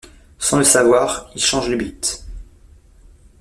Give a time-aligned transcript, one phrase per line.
[0.39, 2.25] Sans le savoir, il change le beat.